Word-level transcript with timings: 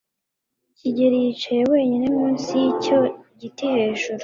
kigeri 0.77 1.15
yicaye 1.25 1.63
wenyine 1.73 2.07
munsi 2.17 2.51
yicyo 2.63 2.97
giti 3.41 3.65
hejuru 3.75 4.19